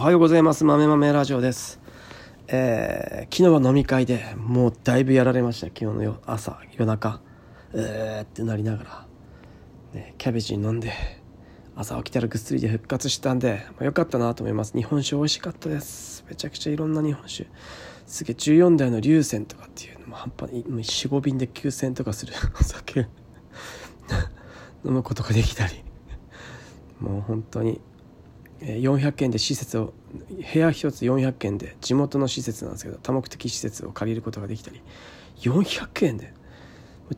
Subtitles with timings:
[0.00, 0.64] おはようございます。
[0.64, 1.78] 豆豆ラジオです。
[2.48, 5.66] えー、昨日は飲み会でもうだいぶやられました。
[5.66, 7.20] 昨日の夜朝夜中。
[7.74, 9.06] えーってなりながら、
[9.92, 10.90] ね、キャベジン飲んで
[11.76, 14.72] 朝起きたらぐっすりで復活したんで、まあ、よかったなと思います。
[14.74, 16.24] 日本酒美味しかったです。
[16.30, 17.46] めちゃくちゃいろんな日本酒。
[18.06, 22.32] すげえ14代の龍泉とかっていうのも半端に45瓶で9000とかする。
[22.58, 23.00] お酒。
[24.82, 25.84] 飲むことができたり。
[27.00, 27.82] もう本当に
[28.60, 29.94] 400円で施設を
[30.52, 34.82] 部屋一つ400円で地元の施設なんですけど多目的施設を借りることができたり
[35.40, 36.34] 400円で？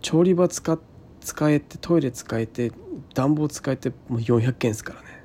[0.00, 0.78] 調理場使
[1.20, 2.72] 使えてトイレ使えて
[3.14, 5.24] 暖房使えてもう400円ですからね。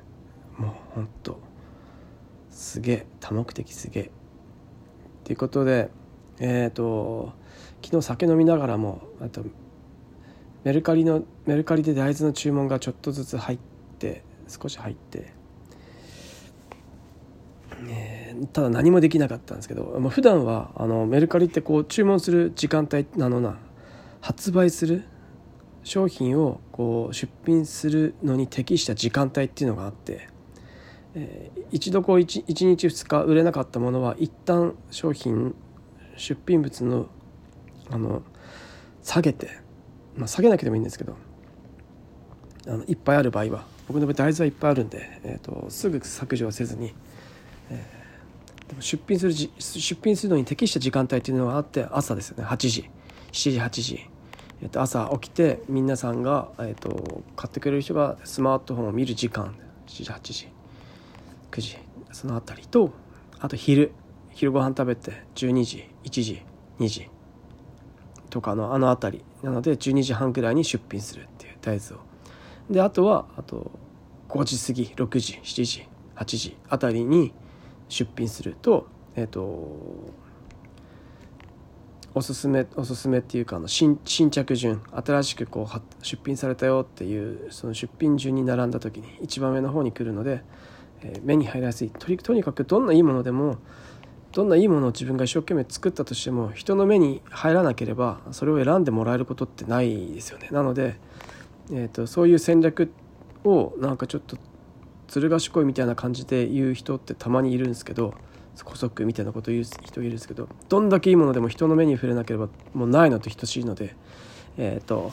[0.56, 1.40] もうほんと
[2.50, 4.10] すげえ多目的すげえ。
[5.24, 5.90] ということで
[6.40, 7.32] えっ、ー、と
[7.82, 9.44] 昨日酒飲みながらもあと
[10.64, 13.58] メルカリのメルカリで大豆の注文がちょっとずつ入っ
[13.98, 15.32] て少し入って
[17.86, 23.58] えー、ただ何もできなかったんですけど、まあ、普段はあのメルカリってこう注文する時間帯あのな
[24.20, 25.04] 発売する
[25.84, 30.28] 商品をこう出品するのに適した時間帯っていうのがあって、
[31.14, 35.54] えー、一度こう 1, 1日2日売れなかったものは一旦商品
[36.16, 37.06] 出品物の
[37.90, 38.22] あの
[39.02, 39.48] 下げて、
[40.14, 41.16] まあ、下げなくてもいいんですけど
[42.66, 46.94] あのいっぱいある場合は僕の場合大豆はいっぱいあるんで、えーと、すぐ削除はせずに、
[48.68, 52.44] でも出品するじ出品するのに適した時間帯っていうのがあって朝ですよね。
[52.44, 52.90] 8時。
[53.32, 54.10] 7時8時、
[54.62, 59.54] えー、と朝起きて皆さんが、えーと、買ってくれる人がスマートフォンを見る時間。
[59.86, 60.48] 7時8時。
[61.50, 61.78] 9時。
[62.12, 62.92] その辺りと
[63.40, 63.92] あと昼。
[64.30, 65.88] 昼ご飯食べて12時。
[66.04, 66.42] 1時。
[66.78, 67.10] 2時。
[68.28, 69.24] とかのあの辺り。
[69.42, 71.98] なので12時半ぐらいに出品するっていう大豆を。
[72.70, 73.70] であとはあと
[74.28, 74.84] 5時過ぎ。
[74.94, 77.32] 6時7時8時あたりに
[77.88, 78.86] 出品すると
[79.16, 80.12] えっ、ー、と
[82.14, 90.42] おすすめおすすめっていうかあの新新着順新しくこう出品されたよっていうその出品順に並んだ時に一番上の方に来るので、
[91.02, 93.58] えー、目に入りやすいととにかくどんないいものでも
[94.32, 100.48] どんないいものを自分が一生懸命作ったとしても人の目に入らなければそれを選んでもらえることってないですよね。
[100.50, 100.96] なので、
[101.70, 102.90] えーとそういう戦略
[103.44, 104.36] をなんかちょっと
[105.08, 108.14] ずる賢いみたいな感じで言う人ってたまにいるんですけど
[108.64, 113.96] 古速みたいなこと言う人いるんですけどどんだけいいものでも人の目に触れなければもうないのと等しいので
[114.56, 115.12] えっ、ー、と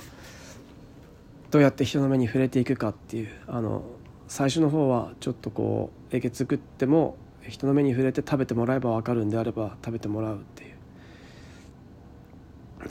[1.52, 3.84] どうやって人の目に触れていくかっていうあの
[4.28, 7.18] 最初の方はちょっとこうえげつくっても
[7.48, 10.76] 人の目に触れて食べてもらえば分かるんであれば食べてもらうっていう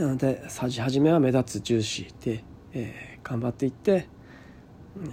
[0.03, 4.07] なので初めは目立つ重視で、えー、頑張っていって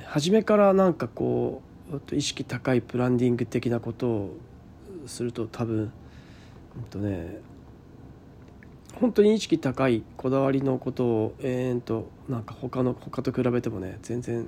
[0.05, 1.70] 初めからなんかこう
[2.13, 4.37] 意識高いプランディング的なことを
[5.07, 5.91] すると多分
[6.77, 7.41] うんとね
[8.95, 14.47] 本当に意識高いこだわりのことを延々となんか他の他と比べてもね全然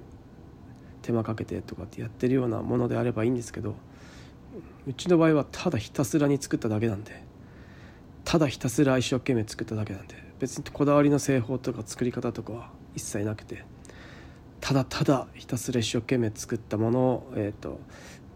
[1.02, 3.76] 手間かけてとかってやってるようなものであればいいんですけど
[4.88, 7.24] うちの場合はただひたすらに作っただけなんで
[8.24, 13.73] ただひたすら一生懸命作っただけなんで別にこだわりの製法とか作り方とかは一切なくて。
[14.64, 17.82] ただただひたすら一生懸命作ったものを、えーと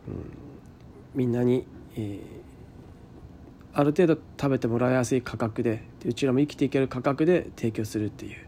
[0.09, 0.37] うん、
[1.15, 1.65] みんなに、
[1.95, 2.19] えー、
[3.71, 8.45] ある程度食べてもらいやすい価格でうちらも生きていける価格で提供するっていう、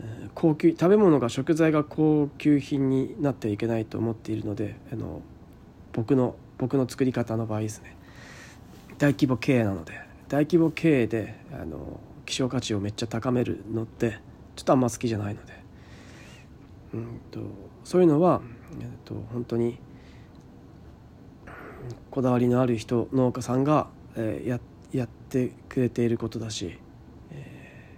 [0.00, 5.22] うん、高級食べ物が食材が高級品になってはいけないと思っているのであの
[5.92, 7.96] 僕の僕の作り方の場合ですね
[8.98, 14.18] 大規模経営なので大規模経営であの希少価値をめっちゃ高めるのって
[14.56, 15.63] ちょっとあんま好きじゃないので。
[16.94, 17.40] うんと
[17.82, 18.40] そういうのは、
[18.80, 19.78] えっと、本当に
[22.10, 24.60] こだわりのある人農家さんが、えー、や
[24.92, 26.78] やってくれていることだし、
[27.32, 27.96] え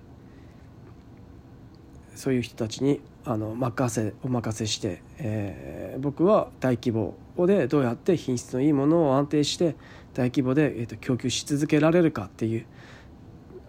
[2.14, 7.14] ー、そういう人たちにあの任せお任せして、えー、僕は大規模
[7.46, 9.76] でどうやって品質のいいものを安定して
[10.14, 12.66] 大規模で、えーと供給し続けられるかっていう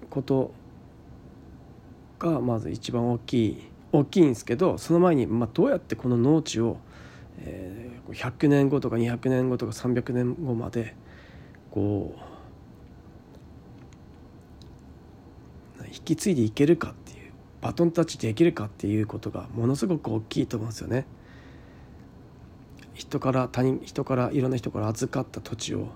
[0.10, 0.54] こと
[2.18, 6.78] がまず一番大きい大きいんですけどその前に、まあ、どうやってこの農地を、
[7.39, 10.95] えー、100年後とか200年後とか300年後まで
[11.72, 12.28] こう
[15.88, 17.31] 引き継いでいけるかっていう
[17.62, 21.06] バトンタッチできるかっていうことがものすごく大きいと思うんですよね。
[22.94, 25.90] 人から他人人からいろんな人から預かった土地を、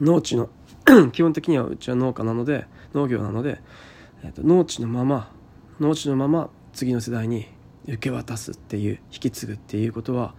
[0.00, 0.48] 農地の
[1.12, 3.60] 基本的にはうちは農家なので農業なので
[4.24, 5.30] えーと、農地のまま
[5.80, 7.46] 農地のまま次の世代に
[7.86, 10.34] 受け渡すっていう引き継ぐっていうことは、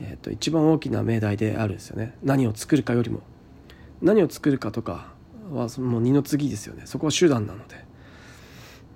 [0.00, 2.16] えー、と一番大きな命題であるんですよね。
[2.22, 3.20] 何を作るかよりも。
[4.02, 5.12] 何を作るかとか
[5.50, 6.82] はもう二の次ですよね。
[6.84, 7.76] そこは手段なので。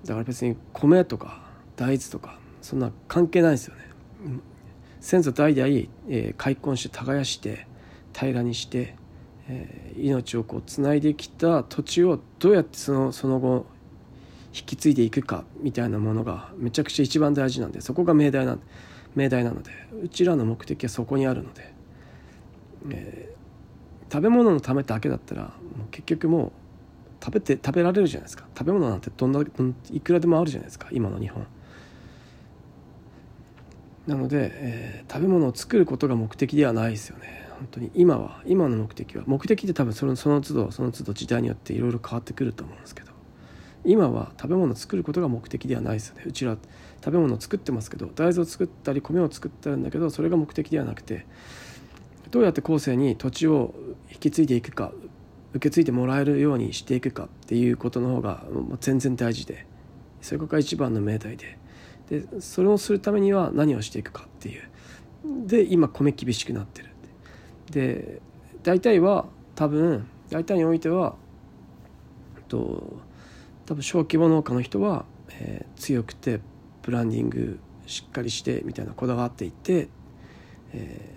[0.05, 1.41] だから別に米とか
[1.75, 3.81] 大豆とかそんな関係ないですよね。
[4.99, 7.67] 先祖代々、えー、開墾して耕して
[8.13, 8.95] 平らにして、
[9.47, 13.65] えー、命をこうつないできた土地をどうやってそのその後
[14.57, 18.57] 引き継いでいくかみたいなものがめちゃくちゃ一番大事なんでそこが命題な
[19.15, 19.71] 命題なので
[20.03, 21.73] うちらの目的はそこにあるので、
[22.89, 25.51] えー、食べ物のためだけだったらもう
[25.91, 26.51] 結局もう
[27.23, 28.45] 食べて食べられるじゃないですか。
[28.55, 29.41] 食べ物なんてどんな
[29.91, 30.87] いくらでもあるじゃないですか。
[30.91, 31.47] 今の日本。
[34.05, 37.47] なので、えー、食べ物を作ることが目的ではないですよね。
[37.57, 43.16] 本当に今は今の目的は目的って多分そのその都度その都度時代によっていろいろ変わってくると思うんですけど。
[43.83, 46.23] 今は食べ物を作ることが目的ではないですね。
[46.25, 46.57] うちら
[47.03, 51.25] 食べ物を作ってますけど大豆を作ったり米を作ってるんだけどそれが目的ではなくて
[52.31, 53.73] どうやって後世に土地を
[54.11, 54.91] 引き継いでいくか
[55.53, 58.43] 受け継いでもらえるようにしていくかっていうことの方が
[58.81, 59.65] 全然大事で
[60.21, 61.57] そこが一番の命題で。
[62.09, 64.69] でそれをするためには何をしていくかっていう。
[65.45, 66.89] で今米厳しくなってる。
[67.71, 68.21] で
[68.63, 69.25] 大体は
[69.55, 71.15] 多分大体においては
[72.47, 72.99] と
[73.67, 76.39] 多分小規模農家の人は、えー、強くて
[76.83, 79.89] ブランディングしっかりしてみたいなこだわっていて、
[80.73, 81.11] え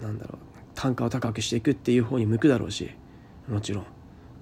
[0.00, 0.38] ー、なんだろう
[0.74, 2.90] 単価を高くしていくっていう方に向くだろうし
[3.46, 3.86] もちろん。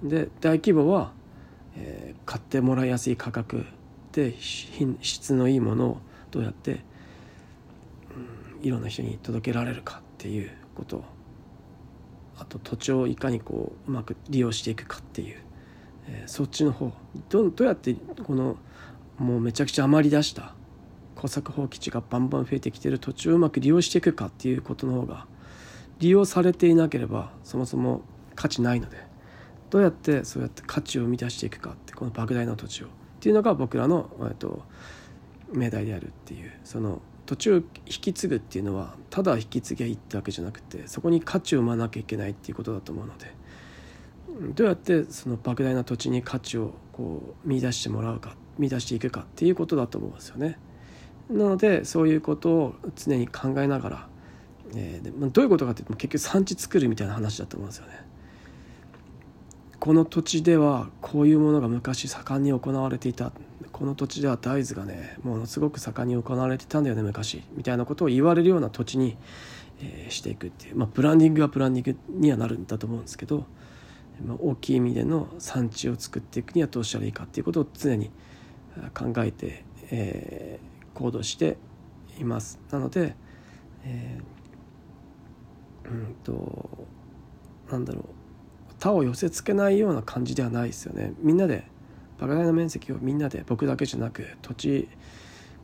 [0.07, 1.11] で大規模は、
[1.75, 3.65] えー、買ってもらいやすい価格
[4.13, 5.97] で品質のいいものを
[6.31, 6.83] どうやって、
[8.61, 11.03] うん、いろんな人に届けられるかっていうことを
[12.37, 15.37] あと土地をいかにこううまく利用していくかっていう、
[16.07, 16.91] えー、そっちの方
[17.29, 18.57] どどうやってこの
[19.17, 20.55] もうめちゃくちゃ余り出した
[21.15, 25.27] 耕作放棄地がバンバン増えてきてる土地をうまく利用していくかっていうことの方が
[25.99, 28.01] 利用されていなければそもそも
[28.35, 28.97] 価値ないので
[29.69, 32.89] どうやってそうやって価値を生み出していくかってこの莫大な土地をっ
[33.21, 34.63] ていうのが僕らの、えっと、
[35.53, 43.33] 命題であるっていうその土地を引き継ぐっていうのはただ引き継ぎゃいいってわけじゃなくてそこに価値を生まなきゃいけないっていうことだと思うので
[44.55, 50.59] どうやってその莫大な土地に価値をこう見出してもらうか見出していくかっていうことだと思うんですよね。
[51.29, 54.07] なのでそういうことを常に考えながら、
[54.75, 58.05] えー、でまあ、どういうことかっていうと結局産地作るみたいな話だと思うんですよね。
[59.79, 63.31] この土地ではこういうものが昔盛んに行われていた
[63.73, 69.17] この土地では大豆がねものすごく盛んに行われてたんだよね昔みたいなことを言われるような土地に、
[69.81, 73.45] えー、していくっていう、まあ、ブランディングはブランディングにはなるんだと思うんですけど、
[74.23, 78.11] まあ、大きい意味での産地を作っていくにはどうしたらいいかっていうことを常に
[78.93, 81.57] 考えて、えー、行動して
[82.19, 82.59] います。
[82.69, 83.15] なので、
[83.83, 86.87] えー、うんと
[87.71, 88.03] なんだろう
[88.79, 91.13] 他を寄せつけないような感じではないですよね。
[91.19, 91.63] みんなで
[92.23, 94.89] 莫大な面積をみんなで僕だけじゃなく土地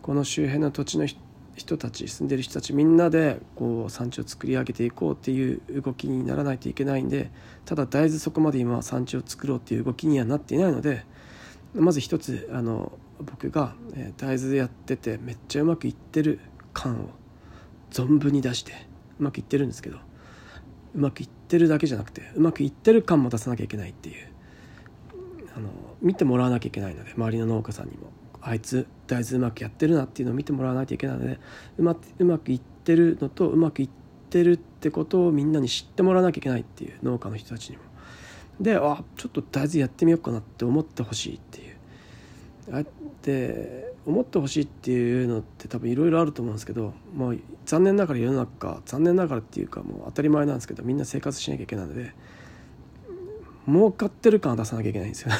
[0.01, 1.07] この周辺の土地の
[1.55, 7.31] 人たち住んでる人たちみんなでこう産地を作り上げていこうっていう動きにならないといけないんで
[7.65, 11.05] ただ大豆そこまで今は産地を作ろうっていう動きにはなっていないので
[11.73, 13.75] まず一つあの僕が
[14.17, 16.39] 大豆でやっててめっちゃうまくいってる
[16.73, 17.09] 感を
[17.91, 18.73] 存分に出して
[19.19, 19.97] うまくいってるんですけど
[20.95, 24.29] うまくいってるだけじゃなくてうまくいってる感も出さなきゃいけないっていう
[25.55, 25.69] あの
[26.01, 31.39] 見てもらわなきゃいけないので周りの農家さんにもあいつ大豆うまくやってるなっていうのを見てもらわないといけないので
[31.77, 33.89] うまうまくいってるのとうまくいっ
[34.29, 37.83] てるってことをみんなに知ってもらわなきゃいけないっていう農家の人たちにも。
[38.59, 42.83] であちょっと大豆やってみようかなって思ってほしいっていうあっ
[43.21, 52.13] て思ってほしいっていうのって多分いろいろあると思うんですけどもう残念ながら世の中残念ながらっていうかもう当たり前なんですけどみんな生活しなきゃいけないので
[53.69, 55.31] 儲かってる感出さなきゃいけないんですよ。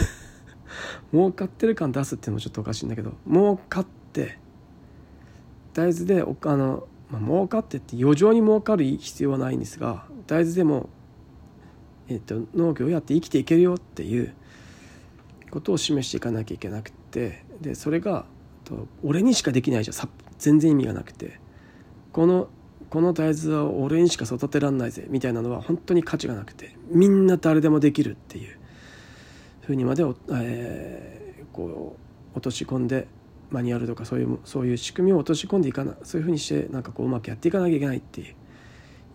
[1.11, 4.37] 儲かってる感出すっていうのもちょっとおかしいんだけど儲かって
[5.73, 10.89] 大豆でおあの、まあ、儲かってって余剰に儲かる必要はないんですが大豆でも、
[12.07, 14.33] えーと、農業をやって生きていけるよっていう
[15.49, 18.25] ことを示していかなきゃいけなくてでそれが
[18.69, 20.09] と俺にしかできないじゃん。
[20.37, 21.39] 全然意味がなくて。
[22.11, 22.49] この
[22.89, 28.57] この大豆は俺にしか育てらんないぜみたいなのは本当に価値がなくてみんな誰でもできるっていう
[29.61, 30.03] ふうにまで、
[30.33, 31.95] えー、こ
[32.33, 33.07] う落とし込んで
[33.51, 38.35] マニュアルとかそういうそういう仕組みを落とし込んでいかなそういうふうにしてなんかこううまくやっていかなきゃいけないっていう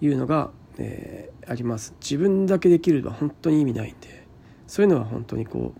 [0.00, 1.94] いうのが、えー、あります。
[2.00, 4.26] 自分だけできるのは本当に意味ないんで
[4.66, 5.72] そういうのは本当にこ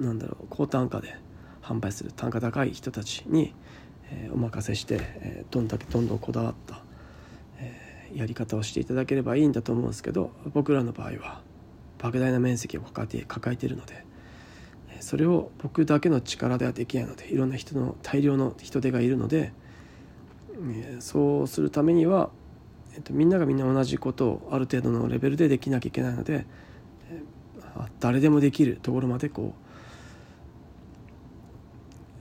[0.00, 1.16] うなんだろう高単価で
[1.62, 3.54] 販売する単価高い人たちに
[4.10, 6.82] えー、お任せして、えー、どんだけどんどんこだわった、
[7.58, 11.42] えー、やり方をしていただければいいんだと思うんですけど僕らの場合は
[11.98, 14.06] 莫大な面積を抱えて抱えているので
[15.00, 19.52] それを僕だけの力ではできないのでいろんな人の大量の人手がいるので
[20.70, 22.30] えそうするためには、
[22.94, 26.46] えっと、みんながみんな同じことをある程度のレベルでできなきゃいけないので
[27.10, 27.22] え
[28.00, 29.67] 誰でもできるところまでこう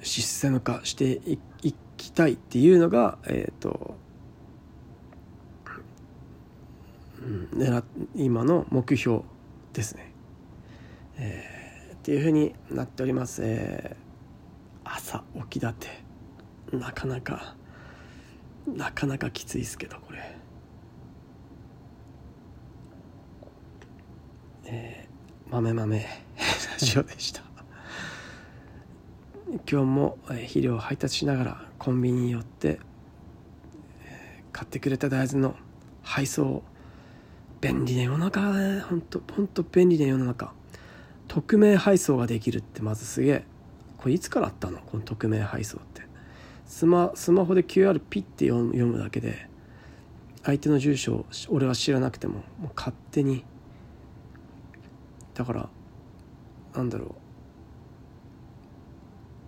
[0.02, 1.22] システム化して
[1.62, 3.96] いきたいっていうのがえっ、ー、と、
[7.22, 7.84] うん、
[8.16, 9.22] 今の目標
[9.74, 10.12] ですね。
[11.18, 11.58] えー
[12.08, 15.90] っていうふうになっております、えー、朝起きだって
[16.72, 17.54] なかなか
[18.66, 20.38] なかなかきついですけどこれ。
[24.70, 26.06] えー、豆豆 ラ
[26.78, 27.47] ジオでした。
[29.70, 32.80] 今日も肥料を配達しながらコンビニに寄って、
[34.52, 35.56] 買ってくれた大豆の
[36.02, 36.64] 配送
[37.62, 38.80] 便利な世の中だね。
[38.82, 40.54] ほんとほんと便利な世の中。
[41.28, 43.44] 匿名配送ができるってまずすげえ。
[43.98, 44.80] これいつからあったの？
[44.80, 46.02] この匿名配送って。
[46.66, 49.48] スマスマホで QR ピッて読むだけで
[50.44, 53.44] 相手の住所を俺は知らなくてももう勝手に。
[55.34, 55.70] だから
[56.76, 57.27] なんだろう。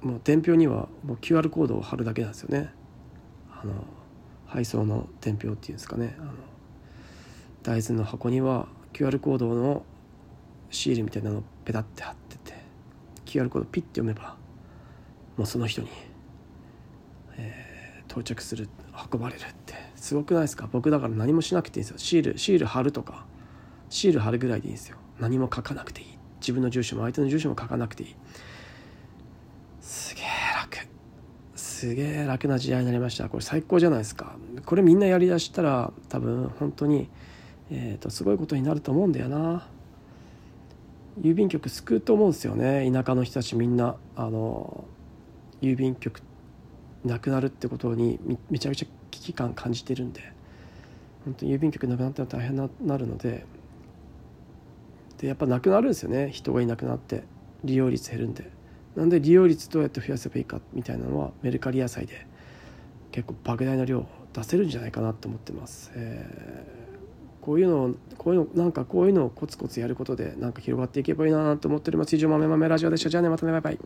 [0.02, 2.72] もう伝票にはもう QR コードを貼るだけなんですよね。
[3.52, 3.74] あの
[4.46, 6.16] 配送の伝票っていうんですかね。
[6.20, 6.32] あの
[7.64, 9.84] 大豆の箱には QR コードの
[10.70, 12.54] シールみたいなのをペタって貼ってて
[13.26, 14.38] QR コードピッて読めば
[15.36, 15.90] もうその人に、
[17.38, 18.70] えー、到着する
[19.12, 19.76] 運ばれるって。
[19.96, 20.70] すごくないですか？
[20.72, 21.98] 僕だから何もしなくていいんですよ。
[21.98, 23.26] シールシール貼るとか
[23.90, 24.98] シール貼るぐらいでいいんですよ。
[25.20, 26.20] 何も書かなくていい。
[26.40, 28.16] 自分の住所も相手の住所も書かなくていい
[29.82, 30.26] すげえ
[30.56, 30.78] 楽
[31.80, 33.30] すげえ楽な時代になりました。
[33.30, 34.36] これ最高じゃないですか。
[34.66, 37.08] これみんなやりだしたら多分本当に
[37.72, 39.66] えーとすごいことになると思うんだよな。
[41.22, 42.92] 郵便局救うと思うんですよね。
[42.92, 43.96] 田舎の人たちみんな。
[44.18, 44.84] あの
[45.62, 46.22] 郵便局
[47.06, 48.20] なくなるってことに
[48.50, 50.34] めちゃめちゃ危機感感じてるんで。
[51.24, 53.46] 本当に郵便局なくなったら大変ななるので。
[55.20, 56.30] でやっぱなくなるんですよね。
[56.30, 57.24] 人がいなくなって
[57.64, 58.59] 利用率減るんで。
[58.96, 62.28] なんで利用率どうやって増やせばいいかみたいなのはメルカリ野菜で
[63.12, 65.92] 結構莫大な量出せるんじゃないかなと思ってます。
[65.96, 66.90] えー
[67.42, 72.16] こういうのこういうのなんかこういうのをコツコツやることでなんか広がっていけばいいなと思っております。
[72.16, 73.10] 以上豆豆ラジオでした。
[73.10, 73.80] じゃあねまたねバイバイ。